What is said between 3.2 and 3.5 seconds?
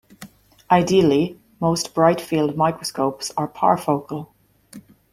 are